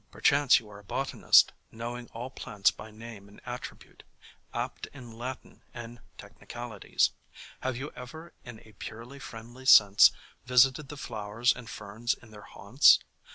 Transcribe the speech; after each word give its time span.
Perchance 0.09 0.59
you 0.59 0.67
are 0.67 0.79
a 0.79 0.83
botanist, 0.83 1.53
knowing 1.71 2.07
all 2.07 2.31
plants 2.31 2.71
by 2.71 2.89
name 2.89 3.27
and 3.29 3.39
attribute, 3.45 4.01
apt 4.51 4.87
in 4.93 5.11
Latin 5.11 5.61
and 5.75 5.99
techni 6.17 6.49
calities; 6.49 7.11
have 7.59 7.77
you 7.77 7.91
ever 7.91 8.33
in 8.43 8.59
a 8.65 8.73
purely 8.79 9.19
friendly 9.19 9.67
sense 9.67 10.09
visited 10.43 10.89
the 10.89 10.97
flowers 10.97 11.53
and 11.55 11.69
ferns 11.69 12.15
in 12.15 12.31
their 12.31 12.41
haunts 12.49 12.97